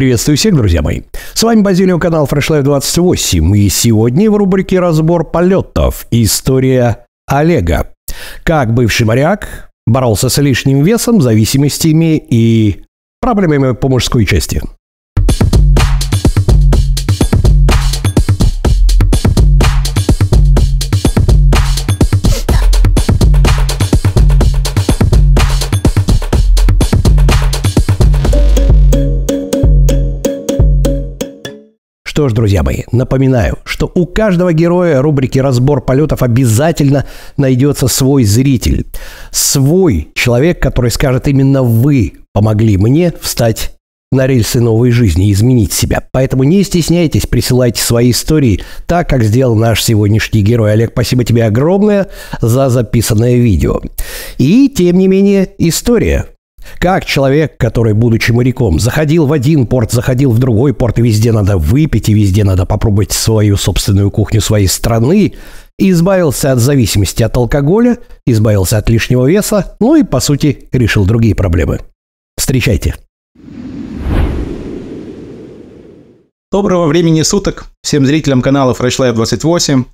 Приветствую 0.00 0.38
всех, 0.38 0.54
друзья 0.54 0.80
мои. 0.80 1.02
С 1.34 1.42
вами 1.42 1.60
Базилио, 1.60 1.98
канал 1.98 2.24
Fresh 2.24 2.48
Life 2.48 2.62
28. 2.62 3.54
И 3.54 3.68
сегодня 3.68 4.30
в 4.30 4.36
рубрике 4.36 4.80
«Разбор 4.80 5.30
полетов» 5.30 6.06
история 6.10 7.04
Олега. 7.26 7.92
Как 8.42 8.72
бывший 8.72 9.04
моряк 9.04 9.68
боролся 9.86 10.30
с 10.30 10.38
лишним 10.38 10.82
весом, 10.84 11.20
зависимостями 11.20 12.16
и 12.16 12.82
проблемами 13.20 13.74
по 13.74 13.90
мужской 13.90 14.24
части. 14.24 14.62
Что 32.20 32.28
ж, 32.28 32.34
друзья 32.34 32.62
мои, 32.62 32.82
напоминаю, 32.92 33.56
что 33.64 33.90
у 33.94 34.04
каждого 34.04 34.52
героя 34.52 35.00
рубрики 35.00 35.38
«Разбор 35.38 35.80
полетов» 35.80 36.22
обязательно 36.22 37.06
найдется 37.38 37.88
свой 37.88 38.24
зритель. 38.24 38.84
Свой 39.30 40.08
человек, 40.12 40.60
который 40.60 40.90
скажет 40.90 41.28
именно 41.28 41.62
«Вы 41.62 42.12
помогли 42.34 42.76
мне 42.76 43.14
встать 43.22 43.72
на 44.12 44.26
рельсы 44.26 44.60
новой 44.60 44.90
жизни 44.90 45.30
и 45.30 45.32
изменить 45.32 45.72
себя. 45.72 46.02
Поэтому 46.12 46.44
не 46.44 46.62
стесняйтесь, 46.62 47.24
присылайте 47.24 47.82
свои 47.82 48.10
истории, 48.10 48.60
так 48.86 49.08
как 49.08 49.24
сделал 49.24 49.54
наш 49.54 49.82
сегодняшний 49.82 50.42
герой. 50.42 50.72
Олег, 50.72 50.90
спасибо 50.92 51.24
тебе 51.24 51.46
огромное 51.46 52.08
за 52.42 52.68
записанное 52.68 53.36
видео. 53.36 53.80
И, 54.36 54.68
тем 54.68 54.98
не 54.98 55.08
менее, 55.08 55.48
история. 55.56 56.26
Как 56.78 57.04
человек, 57.04 57.56
который, 57.58 57.94
будучи 57.94 58.32
моряком, 58.32 58.78
заходил 58.78 59.26
в 59.26 59.32
один 59.32 59.66
порт, 59.66 59.92
заходил 59.92 60.30
в 60.30 60.38
другой 60.38 60.74
порт, 60.74 60.98
и 60.98 61.02
везде 61.02 61.32
надо 61.32 61.58
выпить, 61.58 62.08
и 62.08 62.14
везде 62.14 62.44
надо 62.44 62.66
попробовать 62.66 63.12
свою 63.12 63.56
собственную 63.56 64.10
кухню 64.10 64.40
своей 64.40 64.66
страны, 64.66 65.34
избавился 65.78 66.52
от 66.52 66.58
зависимости 66.58 67.22
от 67.22 67.36
алкоголя, 67.36 67.98
избавился 68.26 68.78
от 68.78 68.88
лишнего 68.88 69.26
веса, 69.26 69.76
ну 69.80 69.96
и, 69.96 70.02
по 70.02 70.20
сути, 70.20 70.68
решил 70.72 71.04
другие 71.04 71.34
проблемы. 71.34 71.80
Встречайте. 72.36 72.94
Доброго 76.52 76.88
времени 76.88 77.22
суток 77.22 77.66
всем 77.82 78.04
зрителям 78.04 78.42
канала 78.42 78.72
Fresh 78.72 78.98
Life 78.98 79.12
28, 79.12 79.84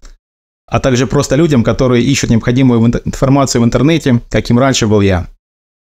а 0.67 0.81
также 0.81 1.07
просто 1.07 1.37
людям, 1.37 1.63
которые 1.63 2.03
ищут 2.03 2.31
необходимую 2.31 2.81
информацию 3.05 3.61
в 3.61 3.65
интернете, 3.65 4.23
каким 4.31 4.59
раньше 4.59 4.87
был 4.87 5.03
я. 5.03 5.27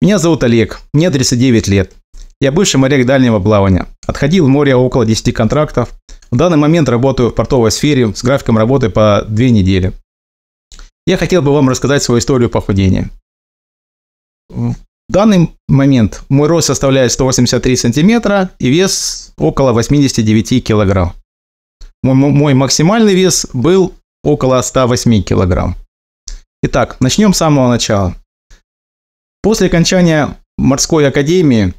Меня 0.01 0.17
зовут 0.17 0.43
Олег, 0.43 0.81
мне 0.93 1.09
39 1.09 1.67
лет. 1.67 1.93
Я 2.39 2.53
бывший 2.53 2.77
моряк 2.77 3.05
дальнего 3.05 3.39
плавания. 3.39 3.87
Отходил 4.07 4.45
в 4.45 4.49
море 4.49 4.75
около 4.75 5.05
10 5.05 5.33
контрактов. 5.33 5.89
В 6.31 6.37
данный 6.37 6.57
момент 6.57 6.87
работаю 6.87 7.29
в 7.31 7.35
портовой 7.35 7.71
сфере 7.71 8.13
с 8.15 8.23
графиком 8.23 8.57
работы 8.57 8.89
по 8.89 9.25
2 9.27 9.45
недели. 9.47 9.91
Я 11.05 11.17
хотел 11.17 11.41
бы 11.41 11.53
вам 11.53 11.67
рассказать 11.67 12.01
свою 12.01 12.19
историю 12.19 12.49
похудения. 12.49 13.09
В 14.47 14.75
данный 15.09 15.51
момент 15.67 16.23
мой 16.29 16.47
рост 16.47 16.67
составляет 16.67 17.11
183 17.11 17.75
сантиметра 17.75 18.51
и 18.59 18.69
вес 18.69 19.33
около 19.37 19.73
89 19.73 20.63
килограмм. 20.63 21.13
Мой, 22.03 22.13
мой 22.13 22.53
максимальный 22.53 23.15
вес 23.15 23.47
был 23.51 23.93
около 24.23 24.61
108 24.61 25.23
килограмм. 25.23 25.75
Итак, 26.63 26.97
начнем 27.01 27.33
с 27.33 27.37
самого 27.37 27.67
начала. 27.69 28.15
После 29.41 29.67
окончания 29.67 30.37
морской 30.57 31.07
академии, 31.07 31.73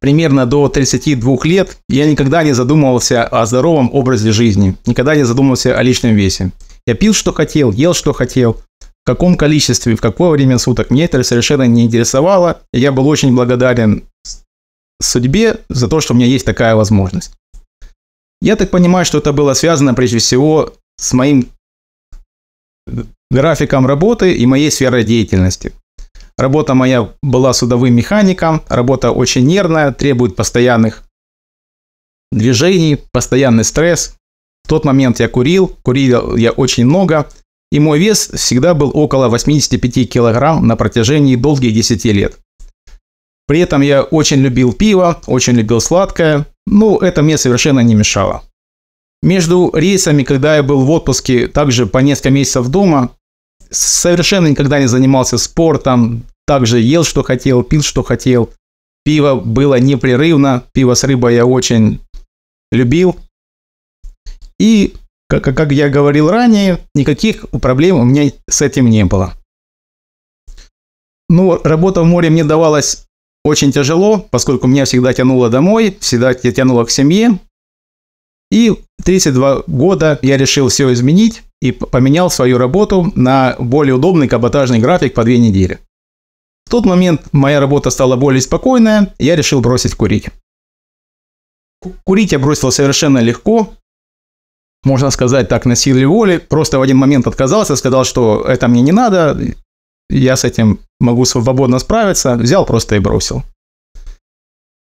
примерно 0.00 0.44
до 0.46 0.68
32 0.68 1.36
лет, 1.44 1.78
я 1.88 2.10
никогда 2.10 2.42
не 2.42 2.52
задумывался 2.52 3.24
о 3.24 3.46
здоровом 3.46 3.90
образе 3.92 4.32
жизни, 4.32 4.76
никогда 4.86 5.14
не 5.14 5.24
задумывался 5.24 5.76
о 5.76 5.82
личном 5.82 6.14
весе. 6.14 6.52
Я 6.86 6.94
пил, 6.94 7.14
что 7.14 7.32
хотел, 7.32 7.70
ел, 7.70 7.94
что 7.94 8.12
хотел, 8.12 8.54
в 8.80 9.06
каком 9.06 9.36
количестве, 9.36 9.94
в 9.94 10.00
какое 10.00 10.30
время 10.30 10.58
суток. 10.58 10.90
Мне 10.90 11.04
это 11.04 11.22
совершенно 11.22 11.62
не 11.64 11.84
интересовало. 11.84 12.62
И 12.72 12.80
я 12.80 12.92
был 12.92 13.06
очень 13.06 13.34
благодарен 13.34 14.04
судьбе 15.00 15.60
за 15.68 15.88
то, 15.88 16.00
что 16.00 16.12
у 16.12 16.16
меня 16.16 16.26
есть 16.26 16.44
такая 16.44 16.74
возможность. 16.74 17.32
Я 18.40 18.56
так 18.56 18.70
понимаю, 18.70 19.04
что 19.04 19.18
это 19.18 19.32
было 19.32 19.54
связано 19.54 19.94
прежде 19.94 20.18
всего 20.18 20.74
с 20.96 21.12
моим 21.12 21.48
графиком 23.30 23.86
работы 23.86 24.34
и 24.34 24.46
моей 24.46 24.70
сферой 24.70 25.04
деятельности. 25.04 25.72
Работа 26.38 26.74
моя 26.74 27.12
была 27.20 27.52
судовым 27.52 27.94
механиком, 27.94 28.62
работа 28.68 29.10
очень 29.10 29.44
нервная, 29.44 29.90
требует 29.90 30.36
постоянных 30.36 31.02
движений, 32.30 32.96
постоянный 33.12 33.64
стресс. 33.64 34.14
В 34.64 34.68
тот 34.68 34.84
момент 34.84 35.18
я 35.18 35.28
курил, 35.28 35.76
курил 35.82 36.36
я 36.36 36.52
очень 36.52 36.84
много, 36.84 37.28
и 37.72 37.80
мой 37.80 37.98
вес 37.98 38.30
всегда 38.34 38.74
был 38.74 38.92
около 38.94 39.28
85 39.28 40.08
килограмм 40.08 40.64
на 40.64 40.76
протяжении 40.76 41.34
долгих 41.34 41.74
10 41.74 42.04
лет. 42.04 42.38
При 43.48 43.58
этом 43.58 43.80
я 43.80 44.02
очень 44.02 44.38
любил 44.38 44.72
пиво, 44.72 45.20
очень 45.26 45.54
любил 45.54 45.80
сладкое, 45.80 46.46
ну 46.68 46.98
это 46.98 47.22
мне 47.22 47.36
совершенно 47.36 47.80
не 47.80 47.96
мешало. 47.96 48.44
Между 49.22 49.72
рейсами, 49.74 50.22
когда 50.22 50.56
я 50.56 50.62
был 50.62 50.84
в 50.84 50.90
отпуске, 50.92 51.48
также 51.48 51.86
по 51.86 51.98
несколько 51.98 52.30
месяцев 52.30 52.68
дома, 52.68 53.10
совершенно 53.70 54.48
никогда 54.48 54.78
не 54.80 54.86
занимался 54.86 55.38
спортом, 55.38 56.24
также 56.46 56.80
ел, 56.80 57.04
что 57.04 57.22
хотел, 57.22 57.62
пил, 57.62 57.82
что 57.82 58.02
хотел. 58.02 58.50
Пиво 59.04 59.36
было 59.36 59.78
непрерывно, 59.78 60.64
пиво 60.72 60.94
с 60.94 61.04
рыбой 61.04 61.34
я 61.34 61.46
очень 61.46 62.00
любил. 62.72 63.16
И, 64.58 64.94
как, 65.28 65.44
как 65.44 65.72
я 65.72 65.88
говорил 65.88 66.30
ранее, 66.30 66.78
никаких 66.94 67.48
проблем 67.50 67.96
у 67.96 68.04
меня 68.04 68.32
с 68.48 68.60
этим 68.62 68.90
не 68.90 69.04
было. 69.04 69.34
Ну, 71.28 71.60
работа 71.62 72.02
в 72.02 72.06
море 72.06 72.30
мне 72.30 72.44
давалась 72.44 73.06
очень 73.44 73.72
тяжело, 73.72 74.18
поскольку 74.18 74.66
меня 74.66 74.84
всегда 74.84 75.12
тянуло 75.12 75.50
домой, 75.50 75.96
всегда 76.00 76.34
тянуло 76.34 76.84
к 76.84 76.90
семье. 76.90 77.38
И 78.50 78.74
32 79.04 79.64
года 79.66 80.18
я 80.22 80.36
решил 80.36 80.68
все 80.68 80.92
изменить 80.92 81.42
и 81.60 81.72
поменял 81.72 82.30
свою 82.30 82.58
работу 82.58 83.12
на 83.14 83.56
более 83.58 83.94
удобный 83.94 84.28
каботажный 84.28 84.78
график 84.78 85.14
по 85.14 85.24
две 85.24 85.38
недели. 85.38 85.78
В 86.66 86.70
тот 86.70 86.84
момент 86.84 87.28
моя 87.32 87.60
работа 87.60 87.90
стала 87.90 88.16
более 88.16 88.40
спокойная, 88.40 89.14
я 89.18 89.36
решил 89.36 89.60
бросить 89.60 89.94
курить. 89.94 90.28
Курить 92.04 92.32
я 92.32 92.38
бросил 92.38 92.70
совершенно 92.72 93.18
легко, 93.18 93.72
можно 94.84 95.10
сказать 95.10 95.48
так, 95.48 95.66
на 95.66 95.76
силе 95.76 96.06
воли. 96.06 96.38
Просто 96.38 96.78
в 96.78 96.82
один 96.82 96.96
момент 96.96 97.26
отказался, 97.26 97.76
сказал, 97.76 98.04
что 98.04 98.44
это 98.46 98.68
мне 98.68 98.80
не 98.82 98.92
надо, 98.92 99.38
я 100.08 100.36
с 100.36 100.44
этим 100.44 100.80
могу 101.00 101.24
свободно 101.24 101.78
справиться, 101.78 102.36
взял 102.36 102.64
просто 102.64 102.96
и 102.96 102.98
бросил. 103.00 103.42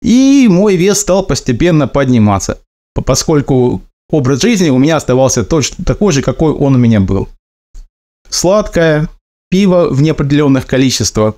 И 0.02 0.46
мой 0.48 0.76
вес 0.76 1.00
стал 1.00 1.24
постепенно 1.24 1.88
подниматься, 1.88 2.60
поскольку 3.00 3.82
образ 4.10 4.42
жизни 4.42 4.70
у 4.70 4.78
меня 4.78 4.96
оставался 4.96 5.44
точно 5.44 5.84
такой 5.84 6.12
же, 6.12 6.22
какой 6.22 6.52
он 6.52 6.74
у 6.74 6.78
меня 6.78 7.00
был. 7.00 7.28
Сладкое, 8.28 9.08
пиво 9.50 9.88
в 9.90 10.02
неопределенных 10.02 10.66
количествах. 10.66 11.36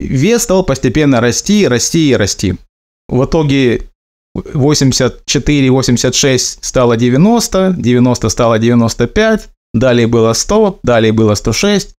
Вес 0.00 0.42
стал 0.42 0.64
постепенно 0.64 1.20
расти, 1.20 1.66
расти 1.66 2.10
и 2.10 2.16
расти. 2.16 2.56
В 3.08 3.24
итоге 3.24 3.88
84-86 4.36 6.58
стало 6.60 6.96
90, 6.96 7.74
90 7.76 8.28
стало 8.28 8.58
95, 8.58 9.48
далее 9.74 10.06
было 10.06 10.32
100, 10.32 10.78
далее 10.82 11.12
было 11.12 11.34
106. 11.34 11.94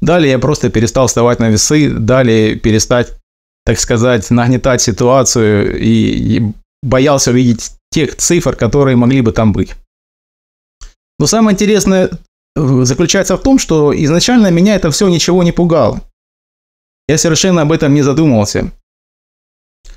Далее 0.00 0.30
я 0.32 0.38
просто 0.38 0.70
перестал 0.70 1.08
вставать 1.08 1.40
на 1.40 1.50
весы, 1.50 1.90
далее 1.90 2.56
перестать, 2.56 3.18
так 3.66 3.78
сказать, 3.78 4.30
нагнетать 4.30 4.80
ситуацию 4.80 5.78
и, 5.78 6.38
и 6.38 6.52
боялся 6.82 7.30
увидеть 7.30 7.72
тех 7.90 8.16
цифр, 8.16 8.56
которые 8.56 8.96
могли 8.96 9.20
бы 9.20 9.32
там 9.32 9.52
быть. 9.52 9.74
Но 11.18 11.26
самое 11.26 11.54
интересное 11.54 12.10
э, 12.56 12.82
заключается 12.84 13.36
в 13.36 13.42
том, 13.42 13.58
что 13.58 13.92
изначально 14.04 14.50
меня 14.50 14.74
это 14.76 14.90
все 14.90 15.08
ничего 15.08 15.42
не 15.42 15.52
пугало. 15.52 16.00
Я 17.08 17.18
совершенно 17.18 17.62
об 17.62 17.72
этом 17.72 17.92
не 17.92 18.02
задумывался. 18.02 18.70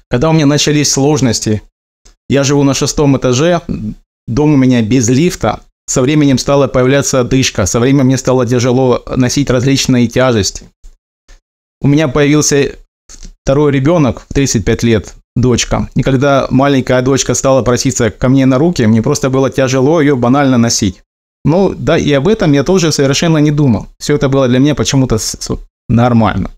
Когда 0.10 0.30
у 0.30 0.34
меня 0.34 0.46
начались 0.46 0.92
сложности, 0.92 1.62
я 2.30 2.44
живу 2.44 2.64
на 2.64 2.74
шестом 2.74 3.16
этаже, 3.18 3.62
дом 4.28 4.54
у 4.54 4.58
меня 4.58 4.82
без 4.82 5.08
лифта, 5.10 5.62
со 5.86 6.02
временем 6.02 6.38
стала 6.38 6.68
появляться 6.68 7.20
одышка, 7.20 7.66
со 7.66 7.80
временем 7.80 8.08
мне 8.08 8.18
стало 8.18 8.46
тяжело 8.46 9.04
носить 9.16 9.50
различные 9.50 10.08
тяжести. 10.08 10.66
У 11.82 11.88
меня 11.88 12.08
появился 12.08 12.76
второй 13.44 13.72
ребенок 13.72 14.22
в 14.22 14.34
35 14.34 14.84
лет, 14.84 15.16
дочка. 15.36 15.90
И 15.96 16.04
когда 16.04 16.48
маленькая 16.50 17.02
дочка 17.02 17.34
стала 17.34 17.62
проситься 17.64 18.12
ко 18.12 18.30
мне 18.30 18.46
на 18.46 18.58
руки, 18.58 18.86
мне 18.86 19.02
просто 19.02 19.30
было 19.30 19.50
тяжело 19.50 20.02
ее 20.02 20.16
банально 20.16 20.58
носить. 20.58 21.02
Ну, 21.46 21.74
да, 21.76 21.98
и 21.98 22.12
об 22.14 22.28
этом 22.28 22.54
я 22.54 22.64
тоже 22.64 22.92
совершенно 22.92 23.38
не 23.40 23.52
думал. 23.52 23.88
Все 24.00 24.16
это 24.16 24.30
было 24.30 24.48
для 24.48 24.60
меня 24.60 24.76
почему-то 24.76 25.18
нормально. 25.90 26.52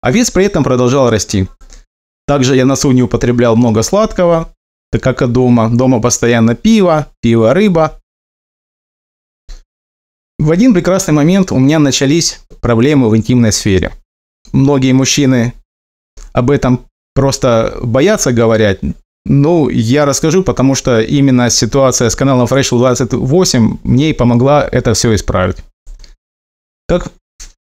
А 0.00 0.10
вес 0.10 0.30
при 0.30 0.46
этом 0.46 0.64
продолжал 0.64 1.10
расти. 1.10 1.48
Также 2.26 2.56
я 2.56 2.64
на 2.64 2.70
носу 2.70 2.90
не 2.92 3.02
употреблял 3.02 3.54
много 3.56 3.82
сладкого, 3.82 4.48
так 4.90 5.02
как 5.02 5.22
и 5.22 5.26
дома. 5.26 5.68
Дома 5.68 6.00
постоянно 6.00 6.54
пиво, 6.54 7.08
пиво, 7.20 7.52
рыба. 7.52 8.00
В 10.38 10.50
один 10.50 10.72
прекрасный 10.72 11.12
момент 11.12 11.52
у 11.52 11.58
меня 11.58 11.78
начались 11.78 12.40
проблемы 12.60 13.10
в 13.10 13.16
интимной 13.16 13.52
сфере. 13.52 13.92
Многие 14.52 14.92
мужчины 14.92 15.52
об 16.32 16.50
этом 16.50 16.86
просто 17.14 17.78
боятся 17.82 18.32
говорить. 18.32 18.80
Ну, 19.26 19.70
я 19.70 20.04
расскажу, 20.04 20.42
потому 20.42 20.74
что 20.74 21.00
именно 21.00 21.48
ситуация 21.48 22.10
с 22.10 22.16
каналом 22.16 22.46
Freshel 22.46 22.78
28 22.78 23.78
мне 23.82 24.10
и 24.10 24.12
помогла 24.12 24.68
это 24.70 24.92
все 24.92 25.14
исправить. 25.14 25.56
Как 26.86 27.10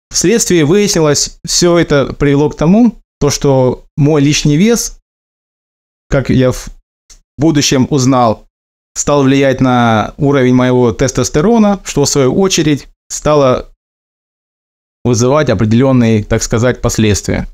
вследствие 0.10 0.64
выяснилось, 0.64 1.38
все 1.46 1.78
это 1.78 2.14
привело 2.14 2.50
к 2.50 2.56
тому, 2.56 2.96
то, 3.20 3.30
что 3.30 3.84
мой 3.98 4.22
лишний 4.22 4.56
вес, 4.56 4.98
как 6.10 6.30
я 6.30 6.54
в 6.54 6.70
будущем 7.38 7.88
узнал, 7.90 8.46
стал 8.96 9.24
влиять 9.24 9.60
на 9.60 10.14
уровень 10.18 10.56
моего 10.56 10.94
тестостерона, 10.94 11.82
что 11.84 12.06
в 12.06 12.10
свою 12.10 12.40
очередь 12.40 12.88
стало 13.10 13.70
вызывать 15.04 15.50
определенные, 15.50 16.24
так 16.24 16.44
сказать, 16.44 16.82
последствия. 16.82 17.48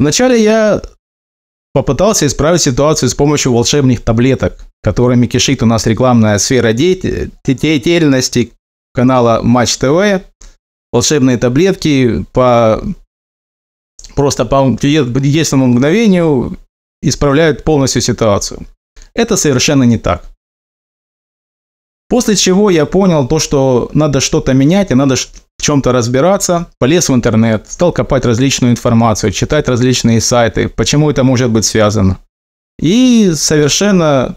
Вначале 0.00 0.42
я 0.42 0.80
попытался 1.74 2.26
исправить 2.26 2.62
ситуацию 2.62 3.10
с 3.10 3.14
помощью 3.14 3.52
волшебных 3.52 4.00
таблеток, 4.00 4.58
которыми 4.82 5.26
кишит 5.26 5.62
у 5.62 5.66
нас 5.66 5.86
рекламная 5.86 6.38
сфера 6.38 6.72
деятельности 6.72 8.52
канала 8.94 9.42
Матч 9.42 9.76
ТВ. 9.76 10.22
Волшебные 10.90 11.36
таблетки 11.36 12.24
по 12.32 12.82
просто 14.16 14.46
по 14.46 14.64
единственному 14.64 15.74
мгновению 15.74 16.56
исправляют 17.02 17.62
полностью 17.62 18.00
ситуацию. 18.00 18.66
Это 19.12 19.36
совершенно 19.36 19.82
не 19.82 19.98
так. 19.98 20.24
После 22.10 22.34
чего 22.34 22.70
я 22.70 22.86
понял 22.86 23.28
то, 23.28 23.38
что 23.38 23.88
надо 23.94 24.18
что-то 24.18 24.52
менять 24.52 24.90
и 24.90 24.94
надо 24.94 25.14
в 25.14 25.62
чем-то 25.62 25.92
разбираться. 25.92 26.66
Полез 26.80 27.08
в 27.08 27.14
интернет, 27.14 27.70
стал 27.70 27.92
копать 27.92 28.24
различную 28.24 28.72
информацию, 28.72 29.30
читать 29.30 29.68
различные 29.68 30.20
сайты, 30.20 30.68
почему 30.68 31.08
это 31.08 31.22
может 31.22 31.50
быть 31.50 31.64
связано. 31.64 32.18
И 32.80 33.30
совершенно, 33.36 34.34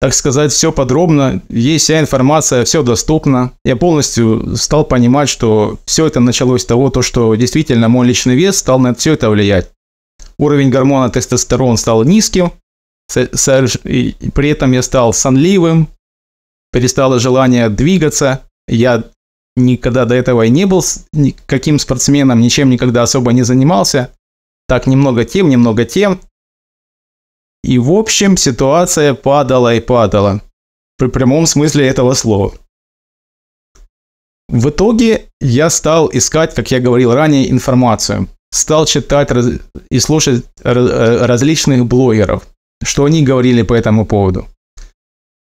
так 0.00 0.14
сказать, 0.14 0.52
все 0.52 0.70
подробно, 0.70 1.42
есть 1.48 1.86
вся 1.86 1.98
информация, 1.98 2.64
все 2.64 2.84
доступно. 2.84 3.50
Я 3.64 3.74
полностью 3.74 4.56
стал 4.56 4.84
понимать, 4.84 5.28
что 5.28 5.80
все 5.84 6.06
это 6.06 6.20
началось 6.20 6.62
с 6.62 6.66
того, 6.66 6.90
то, 6.90 7.02
что 7.02 7.34
действительно 7.34 7.88
мой 7.88 8.06
личный 8.06 8.36
вес 8.36 8.58
стал 8.58 8.78
на 8.78 8.94
все 8.94 9.14
это 9.14 9.30
влиять. 9.30 9.72
Уровень 10.38 10.70
гормона 10.70 11.10
тестостерон 11.10 11.76
стал 11.76 12.04
низким, 12.04 12.52
при 13.12 14.48
этом 14.48 14.70
я 14.70 14.82
стал 14.82 15.12
сонливым, 15.12 15.88
перестало 16.76 17.18
желание 17.18 17.70
двигаться. 17.70 18.42
Я 18.68 19.04
никогда 19.56 20.04
до 20.04 20.14
этого 20.14 20.42
и 20.42 20.50
не 20.50 20.66
был 20.66 20.84
никаким 21.14 21.78
спортсменом, 21.78 22.40
ничем 22.40 22.68
никогда 22.68 23.02
особо 23.02 23.32
не 23.32 23.44
занимался. 23.44 24.10
Так, 24.68 24.86
немного 24.86 25.24
тем, 25.24 25.48
немного 25.48 25.86
тем. 25.86 26.20
И 27.64 27.78
в 27.78 27.90
общем 27.90 28.36
ситуация 28.36 29.14
падала 29.14 29.74
и 29.74 29.80
падала. 29.80 30.42
При 30.98 31.08
прямом 31.08 31.46
смысле 31.46 31.86
этого 31.86 32.12
слова. 32.12 32.52
В 34.50 34.68
итоге 34.68 35.30
я 35.40 35.70
стал 35.70 36.10
искать, 36.12 36.54
как 36.54 36.70
я 36.70 36.78
говорил 36.78 37.14
ранее, 37.14 37.50
информацию. 37.50 38.28
Стал 38.52 38.84
читать 38.84 39.30
и 39.90 39.98
слушать 39.98 40.44
э, 40.62 41.24
различных 41.24 41.86
блогеров, 41.86 42.46
что 42.84 43.06
они 43.06 43.24
говорили 43.24 43.62
по 43.62 43.72
этому 43.72 44.04
поводу. 44.04 44.46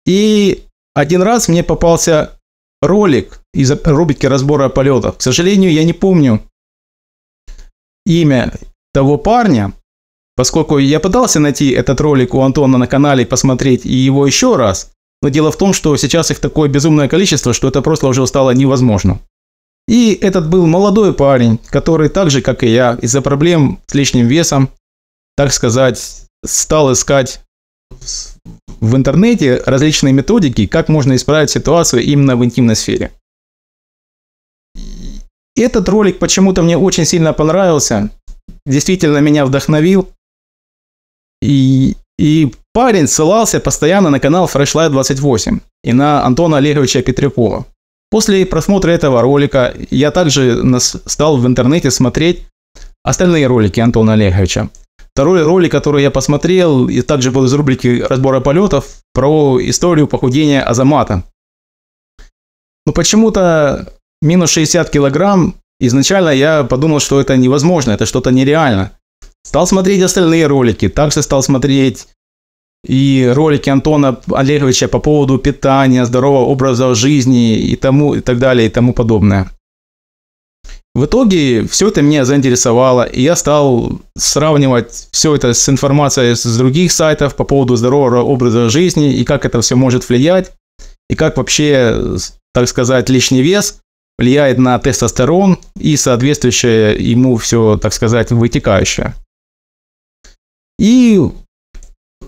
И 0.06 0.65
один 0.96 1.22
раз 1.22 1.48
мне 1.48 1.64
попался 1.64 2.40
ролик 2.82 3.42
из 3.54 3.72
рубрики 3.84 4.26
разбора 4.26 4.70
полетов. 4.70 5.18
К 5.18 5.22
сожалению, 5.22 5.72
я 5.72 5.84
не 5.84 5.94
помню 5.94 6.42
имя 8.06 8.54
того 8.94 9.18
парня, 9.18 9.74
поскольку 10.36 10.78
я 10.78 11.00
пытался 11.00 11.40
найти 11.40 11.70
этот 11.72 12.00
ролик 12.02 12.34
у 12.34 12.42
Антона 12.42 12.78
на 12.78 12.88
канале 12.88 13.26
посмотреть 13.26 13.86
и 13.86 13.94
его 13.94 14.26
еще 14.26 14.56
раз. 14.56 14.92
Но 15.22 15.30
дело 15.30 15.52
в 15.52 15.58
том, 15.58 15.74
что 15.74 15.96
сейчас 15.98 16.32
их 16.32 16.40
такое 16.40 16.70
безумное 16.70 17.08
количество, 17.08 17.54
что 17.54 17.68
это 17.68 17.82
просто 17.82 18.08
уже 18.08 18.26
стало 18.26 18.52
невозможно. 18.52 19.20
И 19.88 20.14
этот 20.14 20.50
был 20.50 20.66
молодой 20.66 21.14
парень, 21.14 21.60
который 21.70 22.10
так 22.10 22.32
же, 22.32 22.42
как 22.42 22.64
и 22.64 22.68
я, 22.68 22.98
из-за 23.02 23.22
проблем 23.22 23.80
с 23.88 23.94
лишним 23.94 24.28
весом, 24.28 24.70
так 25.36 25.52
сказать, 25.52 26.24
стал 26.44 26.92
искать 26.94 27.42
в 28.80 28.96
интернете 28.96 29.62
различные 29.66 30.14
методики, 30.14 30.68
как 30.68 30.90
можно 30.90 31.16
исправить 31.16 31.50
ситуацию 31.50 32.04
именно 32.04 32.36
в 32.36 32.44
интимной 32.44 32.76
сфере. 32.76 33.12
Этот 35.56 35.88
ролик 35.88 36.20
почему-то 36.20 36.62
мне 36.62 36.78
очень 36.78 37.06
сильно 37.06 37.34
понравился, 37.34 38.10
действительно 38.66 39.20
меня 39.20 39.46
вдохновил. 39.46 40.10
И, 41.42 41.96
и 42.18 42.52
парень 42.74 43.08
ссылался 43.08 43.60
постоянно 43.60 44.10
на 44.10 44.20
канал 44.20 44.50
Freshlight 44.54 44.90
28 44.90 45.60
и 45.84 45.94
на 45.94 46.26
Антона 46.26 46.58
Олеговича 46.58 47.02
Петрякова. 47.02 47.66
После 48.10 48.46
просмотра 48.46 48.92
этого 48.92 49.22
ролика 49.22 49.76
я 49.90 50.12
также 50.12 50.62
стал 50.80 51.38
в 51.38 51.46
интернете 51.48 51.92
смотреть 51.92 52.44
остальные 53.04 53.48
ролики 53.48 53.80
Антона 53.80 54.14
Олеговича. 54.14 54.70
Второй 55.16 55.44
ролик, 55.44 55.72
который 55.72 56.04
я 56.04 56.12
посмотрел, 56.12 56.90
и 56.90 57.02
также 57.02 57.32
был 57.32 57.46
из 57.46 57.54
рубрики 57.54 58.02
разбора 58.02 58.42
полетов, 58.42 58.98
про 59.14 59.58
историю 59.62 60.08
похудения 60.08 60.62
Азамата. 60.62 61.24
Но 62.86 62.92
почему-то 62.92 63.94
минус 64.22 64.50
60 64.50 64.90
килограмм, 64.90 65.56
изначально 65.80 66.32
я 66.32 66.66
подумал, 66.66 67.00
что 67.00 67.22
это 67.22 67.38
невозможно, 67.38 67.92
это 67.92 68.06
что-то 68.06 68.32
нереально. 68.32 68.92
Стал 69.46 69.66
смотреть 69.68 70.02
остальные 70.02 70.48
ролики, 70.48 70.90
также 70.90 71.22
стал 71.22 71.42
смотреть 71.42 72.08
и 72.86 73.32
ролики 73.34 73.70
Антона 73.70 74.20
Олеговича 74.34 74.90
по 74.90 75.00
поводу 75.00 75.38
питания, 75.38 76.06
здорового 76.06 76.46
образа 76.46 76.94
жизни 76.94 77.58
и 77.58 77.78
тому 77.78 78.16
и 78.16 78.20
так 78.20 78.38
далее 78.38 78.68
и 78.68 78.70
тому 78.70 78.94
подобное. 78.94 79.50
В 80.96 81.06
итоге 81.06 81.68
все 81.68 81.90
это 81.90 82.02
меня 82.02 82.24
заинтересовало, 82.24 83.04
и 83.04 83.22
я 83.22 83.36
стал 83.36 84.00
сравнивать 84.18 85.10
все 85.12 85.36
это 85.36 85.54
с 85.54 85.68
информацией 85.68 86.36
с 86.36 86.58
других 86.58 86.94
сайтов 86.94 87.36
по 87.36 87.44
поводу 87.44 87.76
здорового 87.76 88.22
образа 88.22 88.70
жизни 88.70 89.14
и 89.14 89.26
как 89.26 89.44
это 89.44 89.60
все 89.60 89.76
может 89.76 90.08
влиять, 90.08 90.54
и 91.10 91.16
как 91.16 91.36
вообще, 91.36 92.16
так 92.54 92.70
сказать, 92.70 93.10
лишний 93.10 93.42
вес 93.42 93.82
влияет 94.18 94.58
на 94.58 94.80
тестостерон 94.80 95.60
и 95.78 95.98
соответствующее 95.98 96.96
ему 96.96 97.36
все, 97.36 97.78
так 97.78 97.94
сказать, 97.94 98.32
вытекающее. 98.32 99.16
И 100.80 101.20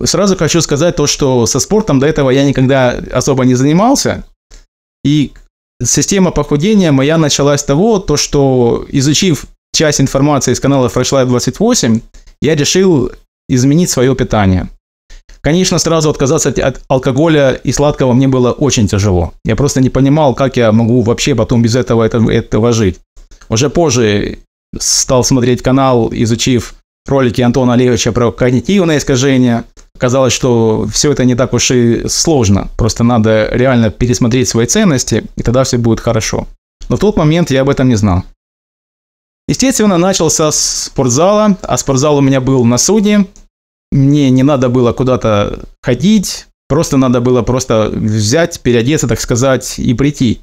сразу 0.03 0.35
хочу 0.35 0.59
сказать 0.59 0.97
то, 0.97 1.07
что 1.07 1.45
со 1.45 1.61
спортом 1.61 2.01
до 2.01 2.07
этого 2.07 2.31
я 2.31 2.43
никогда 2.43 2.99
особо 3.13 3.45
не 3.45 3.55
занимался. 3.55 4.25
И 5.05 5.31
Система 5.83 6.31
похудения 6.31 6.91
моя 6.91 7.17
началась 7.17 7.61
с 7.61 7.63
того, 7.63 7.99
то, 7.99 8.17
что 8.17 8.85
изучив 8.89 9.45
часть 9.73 10.01
информации 10.01 10.53
из 10.53 10.59
канала 10.59 10.87
Freshlife 10.87 11.27
28, 11.27 11.99
я 12.41 12.55
решил 12.55 13.11
изменить 13.47 13.89
свое 13.89 14.15
питание. 14.15 14.69
Конечно, 15.41 15.77
сразу 15.77 16.09
отказаться 16.09 16.49
от 16.49 16.81
алкоголя 16.87 17.53
и 17.53 17.71
сладкого 17.71 18.13
мне 18.13 18.27
было 18.27 18.51
очень 18.51 18.87
тяжело. 18.87 19.33
Я 19.45 19.55
просто 19.55 19.79
не 19.79 19.89
понимал, 19.89 20.33
как 20.33 20.57
я 20.57 20.71
могу 20.71 21.01
вообще 21.01 21.35
потом 21.35 21.61
без 21.61 21.75
этого, 21.75 22.03
этого, 22.03 22.31
этого 22.31 22.73
жить. 22.73 22.97
Уже 23.47 23.69
позже 23.69 24.39
стал 24.77 25.23
смотреть 25.23 25.61
канал, 25.61 26.09
изучив 26.11 26.73
ролики 27.07 27.41
Антона 27.41 27.73
Олеговича 27.73 28.11
про 28.11 28.31
когнитивное 28.31 28.97
искажение, 28.97 29.63
Казалось, 29.97 30.33
что 30.33 30.87
все 30.91 31.11
это 31.11 31.25
не 31.25 31.35
так 31.35 31.53
уж 31.53 31.71
и 31.71 32.07
сложно. 32.07 32.69
Просто 32.77 33.03
надо 33.03 33.49
реально 33.51 33.89
пересмотреть 33.89 34.47
свои 34.49 34.65
ценности, 34.65 35.25
и 35.35 35.43
тогда 35.43 35.63
все 35.63 35.77
будет 35.77 35.99
хорошо. 35.99 36.47
Но 36.89 36.97
в 36.97 36.99
тот 36.99 37.17
момент 37.17 37.51
я 37.51 37.61
об 37.61 37.69
этом 37.69 37.89
не 37.89 37.95
знал. 37.95 38.23
Естественно, 39.47 39.97
начал 39.97 40.29
со 40.29 40.51
спортзала, 40.51 41.57
а 41.61 41.77
спортзал 41.77 42.17
у 42.17 42.21
меня 42.21 42.41
был 42.41 42.65
на 42.65 42.77
судне. 42.77 43.27
Мне 43.91 44.29
не 44.29 44.43
надо 44.43 44.67
было 44.67 44.91
куда-то 44.91 45.59
ходить, 45.81 46.47
просто 46.67 46.97
надо 46.97 47.21
было 47.21 47.41
просто 47.41 47.89
взять, 47.93 48.59
переодеться, 48.59 49.07
так 49.07 49.21
сказать, 49.21 49.79
и 49.79 49.93
прийти. 49.93 50.41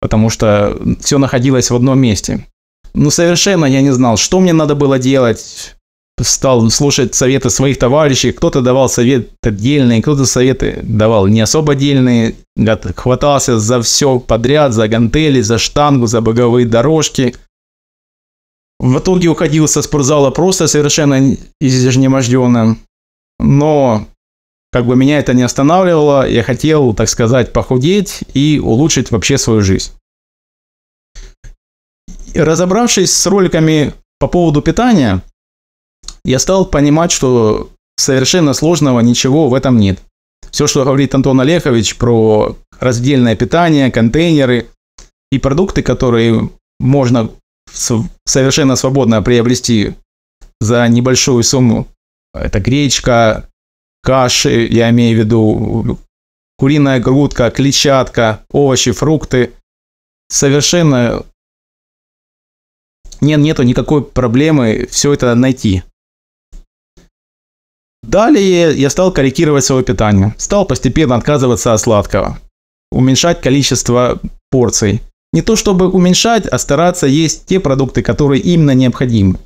Потому 0.00 0.28
что 0.28 0.78
все 1.00 1.18
находилось 1.18 1.70
в 1.70 1.76
одном 1.76 1.98
месте. 1.98 2.46
Ну, 2.92 3.10
совершенно 3.10 3.64
я 3.64 3.80
не 3.80 3.90
знал, 3.92 4.16
что 4.16 4.40
мне 4.40 4.52
надо 4.52 4.74
было 4.74 4.98
делать, 4.98 5.76
стал 6.22 6.68
слушать 6.70 7.14
советы 7.14 7.50
своих 7.50 7.78
товарищей. 7.78 8.32
Кто-то 8.32 8.60
давал 8.60 8.88
советы 8.88 9.30
отдельные, 9.42 10.02
кто-то 10.02 10.26
советы 10.26 10.80
давал 10.82 11.26
не 11.26 11.40
особо 11.40 11.72
отдельные. 11.72 12.36
Хватался 12.96 13.58
за 13.58 13.80
все 13.82 14.18
подряд, 14.18 14.72
за 14.72 14.88
гантели, 14.88 15.40
за 15.40 15.58
штангу, 15.58 16.06
за 16.06 16.20
боговые 16.20 16.66
дорожки. 16.66 17.34
В 18.78 18.98
итоге 18.98 19.28
уходил 19.28 19.68
со 19.68 19.82
спортзала 19.82 20.30
просто 20.30 20.66
совершенно 20.66 21.36
изнеможденным. 21.60 22.78
Но 23.38 24.06
как 24.72 24.86
бы 24.86 24.96
меня 24.96 25.18
это 25.18 25.34
не 25.34 25.42
останавливало, 25.42 26.28
я 26.28 26.42
хотел, 26.42 26.94
так 26.94 27.08
сказать, 27.08 27.52
похудеть 27.52 28.20
и 28.34 28.60
улучшить 28.62 29.10
вообще 29.10 29.36
свою 29.36 29.62
жизнь. 29.62 29.92
Разобравшись 32.34 33.12
с 33.12 33.26
роликами 33.26 33.92
по 34.20 34.28
поводу 34.28 34.62
питания, 34.62 35.22
я 36.24 36.38
стал 36.38 36.66
понимать, 36.66 37.12
что 37.12 37.70
совершенно 37.96 38.54
сложного 38.54 39.00
ничего 39.00 39.48
в 39.48 39.54
этом 39.54 39.78
нет. 39.78 40.00
Все, 40.50 40.66
что 40.66 40.84
говорит 40.84 41.14
Антон 41.14 41.40
Олегович 41.40 41.96
про 41.96 42.56
раздельное 42.78 43.36
питание, 43.36 43.90
контейнеры 43.90 44.68
и 45.30 45.38
продукты, 45.38 45.82
которые 45.82 46.50
можно 46.80 47.30
совершенно 48.24 48.76
свободно 48.76 49.22
приобрести 49.22 49.94
за 50.60 50.88
небольшую 50.88 51.42
сумму. 51.44 51.86
Это 52.34 52.58
гречка, 52.58 53.48
каши, 54.02 54.66
я 54.66 54.90
имею 54.90 55.16
в 55.16 55.20
виду 55.20 55.98
куриная 56.58 57.00
грудка, 57.00 57.50
клетчатка, 57.50 58.44
овощи, 58.50 58.92
фрукты. 58.92 59.52
Совершенно 60.28 61.24
нет, 63.20 63.40
нету 63.40 63.62
никакой 63.62 64.02
проблемы 64.02 64.86
все 64.90 65.12
это 65.12 65.34
найти. 65.34 65.82
Далее 68.02 68.74
я 68.74 68.90
стал 68.90 69.12
корректировать 69.12 69.64
свое 69.64 69.84
питание. 69.84 70.34
Стал 70.38 70.64
постепенно 70.64 71.16
отказываться 71.16 71.72
от 71.72 71.80
сладкого. 71.80 72.38
Уменьшать 72.90 73.40
количество 73.40 74.20
порций. 74.50 75.00
Не 75.32 75.42
то 75.42 75.54
чтобы 75.54 75.88
уменьшать, 75.88 76.46
а 76.46 76.58
стараться 76.58 77.06
есть 77.06 77.46
те 77.46 77.60
продукты, 77.60 78.02
которые 78.02 78.40
именно 78.40 78.74
необходимы. 78.74 79.38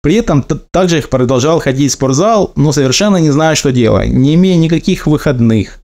При 0.00 0.14
этом 0.14 0.44
также 0.70 0.98
их 0.98 1.10
продолжал 1.10 1.60
ходить 1.60 1.90
в 1.90 1.94
спортзал, 1.94 2.52
но 2.56 2.72
совершенно 2.72 3.16
не 3.16 3.30
зная, 3.30 3.56
что 3.56 3.72
делать, 3.72 4.10
не 4.10 4.36
имея 4.36 4.56
никаких 4.56 5.06
выходных. 5.06 5.80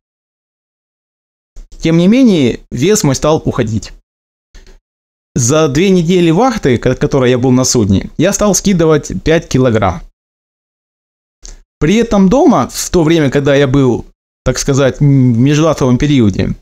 Тем 1.81 1.99
не 1.99 2.09
менее, 2.09 2.61
вес 2.71 3.03
мой 3.03 3.17
стал 3.17 3.43
уходить. 3.45 3.93
За 5.35 5.69
две 5.69 5.91
недели 5.91 6.31
вахты, 6.31 6.79
которой 6.79 7.31
я 7.31 7.39
был 7.39 7.51
на 7.51 7.65
судне, 7.65 8.09
я 8.17 8.33
стал 8.33 8.55
скидывать 8.55 9.13
5 9.25 9.49
килограмм. 9.49 10.01
При 11.81 11.97
этом 11.97 12.29
дома, 12.29 12.69
в 12.73 12.91
то 12.91 13.03
время, 13.03 13.31
когда 13.31 13.55
я 13.55 13.67
был, 13.67 14.07
так 14.45 14.59
сказать, 14.59 15.01
в 15.01 15.03
межлатовом 15.03 15.99
периоде, 15.99 16.55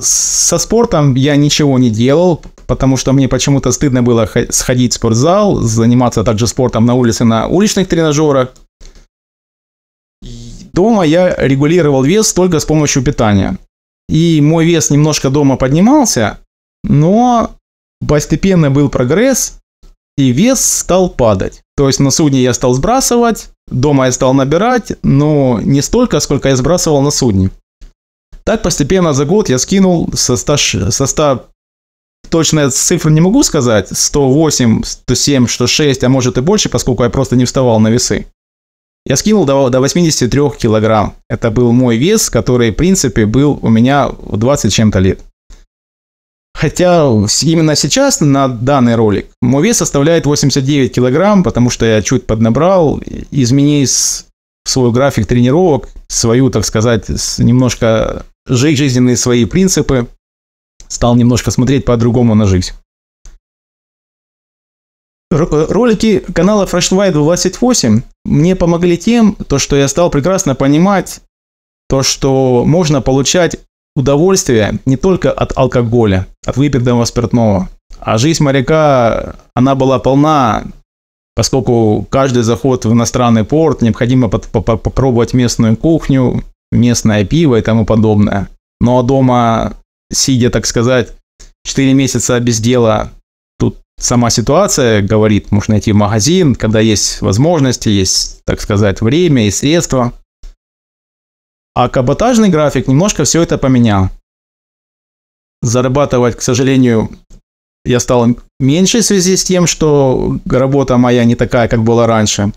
со 0.00 0.58
спортом 0.58 1.14
я 1.14 1.36
ничего 1.36 1.78
не 1.78 1.90
делал, 1.90 2.42
потому 2.66 2.96
что 2.96 3.12
мне 3.12 3.28
почему-то 3.28 3.72
стыдно 3.72 4.02
было 4.02 4.28
сходить 4.50 4.92
в 4.92 4.96
спортзал, 4.96 5.56
заниматься 5.56 6.24
также 6.24 6.46
спортом 6.46 6.86
на 6.86 6.94
улице 6.94 7.24
на 7.24 7.48
уличных 7.48 7.88
тренажерах. 7.88 8.54
Дома 10.72 11.04
я 11.04 11.34
регулировал 11.36 12.02
вес 12.02 12.32
только 12.32 12.60
с 12.60 12.64
помощью 12.64 13.02
питания. 13.02 13.56
И 14.08 14.40
мой 14.40 14.66
вес 14.66 14.90
немножко 14.90 15.30
дома 15.30 15.56
поднимался, 15.56 16.38
но 16.84 17.50
постепенно 18.06 18.70
был 18.70 18.88
прогресс, 18.88 19.58
и 20.16 20.30
вес 20.30 20.60
стал 20.60 21.08
падать. 21.08 21.62
То 21.76 21.88
есть 21.88 21.98
на 21.98 22.10
судне 22.10 22.42
я 22.42 22.52
стал 22.54 22.74
сбрасывать, 22.74 23.48
дома 23.68 24.06
я 24.06 24.12
стал 24.12 24.34
набирать, 24.34 24.92
но 25.02 25.60
не 25.62 25.82
столько, 25.82 26.20
сколько 26.20 26.48
я 26.48 26.56
сбрасывал 26.56 27.02
на 27.02 27.10
судне. 27.10 27.50
Так 28.44 28.62
постепенно 28.62 29.12
за 29.12 29.24
год 29.24 29.48
я 29.48 29.58
скинул 29.58 30.08
со 30.14 30.36
100, 30.36 30.90
со 30.90 31.06
100 31.06 31.46
точно 32.28 32.70
цифры 32.70 33.10
не 33.12 33.20
могу 33.20 33.42
сказать, 33.42 33.88
108, 33.90 34.82
107, 34.84 35.46
106, 35.46 36.04
а 36.04 36.08
может 36.08 36.38
и 36.38 36.40
больше, 36.40 36.68
поскольку 36.68 37.02
я 37.02 37.10
просто 37.10 37.36
не 37.36 37.44
вставал 37.44 37.80
на 37.80 37.88
весы. 37.88 38.26
Я 39.04 39.16
скинул 39.16 39.44
до, 39.44 39.68
до 39.70 39.80
83 39.80 40.40
килограмм. 40.58 41.14
Это 41.28 41.50
был 41.50 41.72
мой 41.72 41.96
вес, 41.96 42.28
который, 42.28 42.72
в 42.72 42.74
принципе, 42.74 43.24
был 43.24 43.58
у 43.62 43.68
меня 43.68 44.08
в 44.08 44.36
20 44.36 44.72
чем-то 44.72 44.98
лет. 44.98 45.20
Хотя 46.56 47.04
именно 47.42 47.76
сейчас 47.76 48.22
на 48.22 48.48
данный 48.48 48.94
ролик 48.94 49.26
мой 49.42 49.62
вес 49.62 49.76
составляет 49.76 50.24
89 50.24 50.94
килограмм, 50.94 51.42
потому 51.42 51.68
что 51.68 51.84
я 51.84 52.00
чуть 52.00 52.26
поднабрал, 52.26 52.98
изменив 53.30 53.90
свой 54.64 54.90
график 54.90 55.26
тренировок, 55.26 55.90
свою, 56.08 56.48
так 56.48 56.64
сказать, 56.64 57.08
немножко 57.38 58.24
жизненные 58.48 59.18
свои 59.18 59.44
принципы, 59.44 60.06
стал 60.88 61.14
немножко 61.14 61.50
смотреть 61.50 61.84
по-другому 61.84 62.34
на 62.34 62.46
жизнь. 62.46 62.72
Ролики 65.30 66.20
канала 66.20 66.64
Fresh 66.64 66.96
White 66.96 67.12
28 67.12 68.00
мне 68.24 68.56
помогли 68.56 68.96
тем, 68.96 69.34
то, 69.34 69.58
что 69.58 69.76
я 69.76 69.88
стал 69.88 70.08
прекрасно 70.08 70.54
понимать 70.54 71.20
то, 71.88 72.02
что 72.02 72.64
можно 72.64 73.02
получать 73.02 73.58
удовольствие 73.96 74.78
не 74.84 74.96
только 74.96 75.32
от 75.32 75.56
алкоголя, 75.56 76.26
от 76.44 76.56
выпитого 76.56 77.04
спиртного, 77.04 77.68
а 77.98 78.18
жизнь 78.18 78.44
моряка, 78.44 79.36
она 79.54 79.74
была 79.74 79.98
полна, 79.98 80.64
поскольку 81.34 82.06
каждый 82.08 82.42
заход 82.42 82.84
в 82.84 82.92
иностранный 82.92 83.44
порт 83.44 83.82
необходимо 83.82 84.28
попробовать 84.28 85.34
местную 85.34 85.76
кухню, 85.76 86.44
местное 86.70 87.24
пиво 87.24 87.56
и 87.56 87.62
тому 87.62 87.84
подобное. 87.84 88.48
Ну 88.80 88.98
а 88.98 89.02
дома, 89.02 89.72
сидя, 90.12 90.50
так 90.50 90.66
сказать, 90.66 91.14
4 91.64 91.94
месяца 91.94 92.38
без 92.38 92.60
дела, 92.60 93.10
тут 93.58 93.78
сама 93.98 94.28
ситуация 94.28 95.00
говорит, 95.00 95.50
можно 95.50 95.72
найти 95.72 95.92
магазин, 95.92 96.54
когда 96.54 96.80
есть 96.80 97.22
возможности, 97.22 97.88
есть, 97.88 98.42
так 98.44 98.60
сказать, 98.60 99.00
время 99.00 99.46
и 99.46 99.50
средства– 99.50 100.12
а 101.76 101.90
каботажный 101.90 102.48
график 102.48 102.88
немножко 102.88 103.24
все 103.24 103.42
это 103.42 103.58
поменял. 103.58 104.08
Зарабатывать, 105.60 106.34
к 106.34 106.40
сожалению, 106.40 107.10
я 107.84 108.00
стал 108.00 108.28
меньше 108.58 109.00
в 109.00 109.04
связи 109.04 109.36
с 109.36 109.44
тем, 109.44 109.66
что 109.66 110.38
работа 110.46 110.96
моя 110.96 111.24
не 111.24 111.34
такая, 111.34 111.68
как 111.68 111.82
была 111.82 112.06
раньше. 112.06 112.52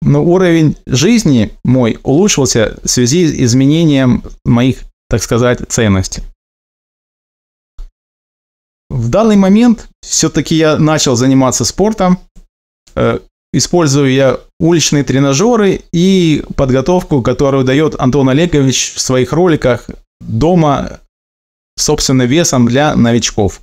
Но 0.00 0.24
уровень 0.24 0.76
жизни 0.86 1.52
мой 1.62 1.98
улучшился 2.04 2.78
в 2.82 2.88
связи 2.88 3.26
с 3.26 3.34
изменением 3.34 4.24
моих, 4.46 4.78
так 5.10 5.22
сказать, 5.22 5.60
ценностей. 5.68 6.22
В 8.88 9.10
данный 9.10 9.36
момент 9.36 9.88
все-таки 10.00 10.54
я 10.54 10.78
начал 10.78 11.16
заниматься 11.16 11.66
спортом. 11.66 12.18
Использую 13.54 14.12
я 14.12 14.40
уличные 14.58 15.04
тренажеры 15.04 15.82
и 15.92 16.42
подготовку, 16.56 17.20
которую 17.20 17.64
дает 17.64 17.94
Антон 18.00 18.30
Олегович 18.30 18.94
в 18.94 19.00
своих 19.00 19.32
роликах 19.32 19.88
дома 20.20 21.00
собственным 21.76 22.26
весом 22.26 22.66
для 22.66 22.96
новичков. 22.96 23.60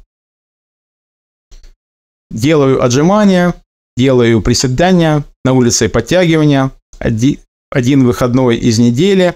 Делаю 2.29 2.84
отжимания, 2.84 3.55
делаю 3.98 4.41
приседания, 4.41 5.24
на 5.43 5.53
улице 5.53 5.89
подтягивания, 5.89 6.72
один, 7.00 7.39
один 7.72 8.05
выходной 8.05 8.58
из 8.58 8.77
недели. 8.77 9.34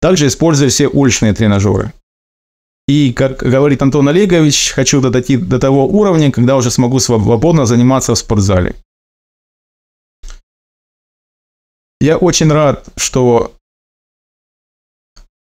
Также 0.00 0.26
использую 0.26 0.70
все 0.70 0.88
уличные 0.88 1.32
тренажеры. 1.32 1.92
И, 2.88 3.12
как 3.12 3.38
говорит 3.38 3.80
Антон 3.80 4.08
Олегович, 4.08 4.72
хочу 4.72 5.00
дойти 5.00 5.36
до 5.36 5.60
того 5.60 5.86
уровня, 5.86 6.32
когда 6.32 6.56
уже 6.56 6.72
смогу 6.72 6.98
свободно 6.98 7.66
заниматься 7.66 8.14
в 8.14 8.18
спортзале. 8.18 8.74
Я 12.02 12.16
очень 12.16 12.50
рад, 12.50 12.88
что 12.96 13.54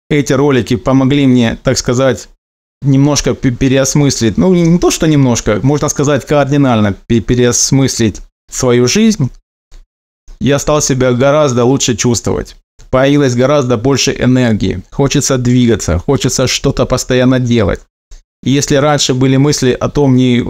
эти 0.09 0.33
ролики 0.33 0.75
помогли 0.75 1.25
мне, 1.25 1.57
так 1.63 1.77
сказать, 1.77 2.27
немножко 2.81 3.33
переосмыслить, 3.33 4.35
ну 4.35 4.53
не 4.53 4.77
то, 4.77 4.91
что 4.91 5.07
немножко, 5.07 5.61
можно 5.63 5.87
сказать 5.87 6.25
кардинально 6.25 6.95
переосмыслить 7.07 8.19
свою 8.51 8.89
жизнь, 8.89 9.31
я 10.41 10.59
стал 10.59 10.81
себя 10.81 11.13
гораздо 11.13 11.63
лучше 11.63 11.95
чувствовать. 11.95 12.57
Появилось 12.89 13.35
гораздо 13.35 13.77
больше 13.77 14.11
энергии, 14.11 14.81
хочется 14.91 15.37
двигаться, 15.37 15.97
хочется 15.97 16.45
что-то 16.47 16.85
постоянно 16.85 17.39
делать. 17.39 17.79
И 18.43 18.49
если 18.49 18.75
раньше 18.75 19.13
были 19.13 19.37
мысли 19.37 19.71
о 19.71 19.87
том, 19.87 20.17
не 20.17 20.45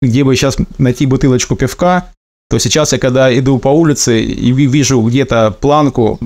где 0.00 0.24
бы 0.24 0.34
сейчас 0.34 0.56
найти 0.78 1.04
бутылочку 1.04 1.56
пивка, 1.56 2.10
то 2.50 2.58
сейчас 2.58 2.92
я 2.92 2.98
когда 2.98 3.38
иду 3.38 3.58
по 3.58 3.68
улице 3.68 4.20
и 4.20 4.52
вижу 4.52 5.00
где-то 5.00 5.52
планку, 5.52 6.18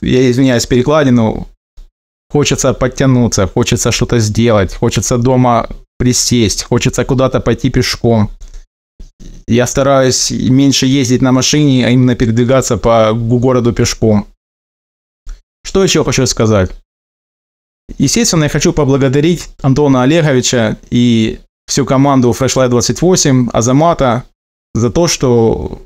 я 0.00 0.30
извиняюсь, 0.30 0.66
перекладину, 0.66 1.46
хочется 2.30 2.72
подтянуться, 2.72 3.46
хочется 3.46 3.92
что-то 3.92 4.18
сделать, 4.18 4.74
хочется 4.74 5.18
дома 5.18 5.68
присесть, 5.98 6.62
хочется 6.62 7.04
куда-то 7.04 7.40
пойти 7.40 7.68
пешком. 7.68 8.30
Я 9.46 9.66
стараюсь 9.66 10.30
меньше 10.30 10.86
ездить 10.86 11.22
на 11.22 11.32
машине, 11.32 11.86
а 11.86 11.90
именно 11.90 12.14
передвигаться 12.14 12.78
по 12.78 13.12
городу 13.12 13.74
пешком. 13.74 14.26
Что 15.66 15.84
еще 15.84 16.02
хочу 16.02 16.26
сказать? 16.26 16.70
Естественно, 17.98 18.44
я 18.44 18.50
хочу 18.50 18.72
поблагодарить 18.72 19.50
Антона 19.60 20.02
Олеговича 20.02 20.78
и 20.90 21.40
всю 21.66 21.84
команду 21.84 22.30
Flashlight 22.30 22.68
28, 22.68 23.50
Азамата, 23.52 24.24
за 24.78 24.90
то, 24.90 25.06
что 25.08 25.82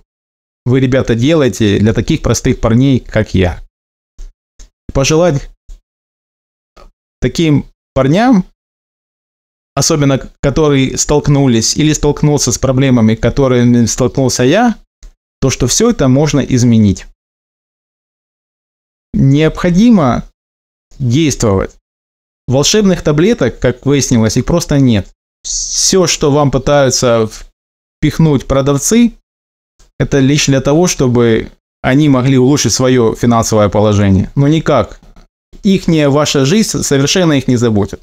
вы, 0.65 0.81
ребята, 0.81 1.15
делаете 1.15 1.79
для 1.79 1.93
таких 1.93 2.23
простых 2.23 2.61
парней, 2.61 3.01
как 3.01 3.35
я. 3.35 3.61
Пожелать 4.93 5.51
таким 7.21 7.67
парням, 7.95 8.45
особенно 9.75 10.19
которые 10.41 10.97
столкнулись 10.99 11.77
или 11.77 11.93
столкнулся 11.93 12.53
с 12.53 12.59
проблемами, 12.59 13.15
которыми 13.15 13.87
столкнулся 13.87 14.45
я, 14.45 14.77
то, 15.41 15.51
что 15.51 15.67
все 15.67 15.91
это 15.91 16.09
можно 16.09 16.41
изменить. 16.41 17.07
Необходимо 19.15 20.25
действовать. 20.99 21.75
Волшебных 22.49 23.03
таблеток, 23.03 23.59
как 23.59 23.87
выяснилось, 23.87 24.37
их 24.37 24.45
просто 24.45 24.79
нет. 24.79 25.09
Все, 25.43 26.07
что 26.07 26.31
вам 26.31 26.51
пытаются 26.51 27.29
впихнуть 28.03 28.47
продавцы, 28.47 29.13
это 30.01 30.19
лишь 30.19 30.47
для 30.47 30.61
того, 30.61 30.89
чтобы 30.89 31.53
они 31.83 32.09
могли 32.09 32.37
улучшить 32.37 32.73
свое 32.73 33.15
финансовое 33.15 33.69
положение. 33.69 34.31
Но 34.35 34.49
никак. 34.49 35.01
Ихняя 35.63 36.09
ваша 36.09 36.45
жизнь 36.45 36.83
совершенно 36.83 37.35
их 37.35 37.47
не 37.47 37.57
заботит. 37.57 38.03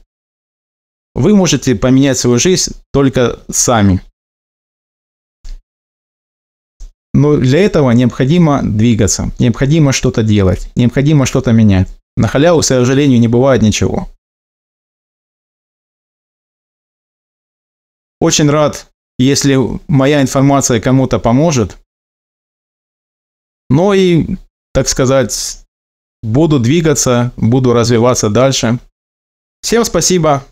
Вы 1.16 1.36
можете 1.36 1.76
поменять 1.76 2.18
свою 2.18 2.40
жизнь 2.40 2.74
только 2.94 3.40
сами. 3.52 4.02
Но 7.14 7.36
для 7.36 7.60
этого 7.60 7.92
необходимо 7.92 8.62
двигаться, 8.64 9.32
необходимо 9.40 9.92
что-то 9.92 10.24
делать, 10.24 10.72
необходимо 10.76 11.26
что-то 11.26 11.52
менять. 11.52 11.90
На 12.16 12.30
халяву, 12.30 12.62
к 12.62 12.66
сожалению, 12.66 13.20
не 13.20 13.28
бывает 13.28 13.62
ничего. 13.62 14.08
Очень 18.22 18.50
рад, 18.50 18.90
если 19.24 19.58
моя 19.88 20.22
информация 20.22 20.80
кому-то 20.80 21.20
поможет. 21.20 21.78
Но 23.70 23.94
и, 23.94 24.38
так 24.74 24.88
сказать, 24.88 25.64
буду 26.24 26.60
двигаться, 26.60 27.32
буду 27.36 27.74
развиваться 27.74 28.30
дальше. 28.30 28.80
Всем 29.62 29.84
спасибо. 29.86 30.44